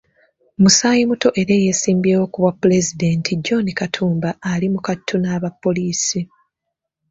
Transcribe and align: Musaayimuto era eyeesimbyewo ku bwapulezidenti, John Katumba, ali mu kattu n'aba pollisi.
Musaayimuto 0.61 1.27
era 1.41 1.51
eyeesimbyewo 1.55 2.25
ku 2.31 2.37
bwapulezidenti, 2.43 3.31
John 3.45 3.65
Katumba, 3.79 4.29
ali 4.51 4.67
mu 4.73 4.79
kattu 4.87 5.15
n'aba 5.19 5.49
pollisi. 5.61 6.19